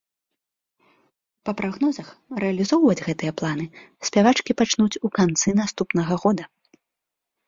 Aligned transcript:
Па 1.49 1.53
прагнозах, 1.59 2.07
рэалізоўваць 2.43 3.05
гэтыя 3.07 3.31
планы 3.41 3.65
спявачкі 4.09 4.55
пачнуць 4.63 4.99
у 5.09 5.13
канцы 5.19 5.49
наступнага 5.61 6.13
года. 6.25 6.43